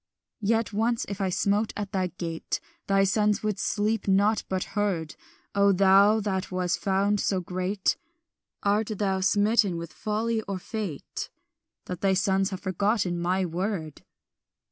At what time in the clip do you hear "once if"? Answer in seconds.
0.73-1.21